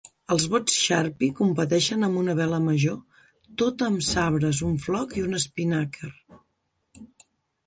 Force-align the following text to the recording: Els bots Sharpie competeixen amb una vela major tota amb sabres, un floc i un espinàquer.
Els 0.35 0.45
bots 0.51 0.77
Sharpie 0.83 1.35
competeixen 1.39 2.07
amb 2.07 2.21
una 2.21 2.35
vela 2.39 2.59
major 2.69 2.97
tota 3.63 3.91
amb 3.91 4.07
sabres, 4.09 4.63
un 4.71 4.81
floc 4.87 5.15
i 5.21 5.27
un 5.29 5.43
espinàquer. 5.43 6.11